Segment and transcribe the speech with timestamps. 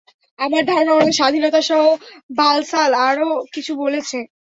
[0.39, 1.81] আমার ধারণা ওরা স্বাধীনতাসহ
[2.37, 4.17] বালছাল আরো কিছু বলেছে।